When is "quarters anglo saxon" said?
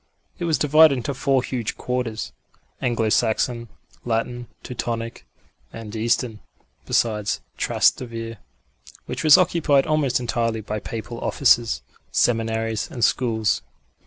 1.77-3.67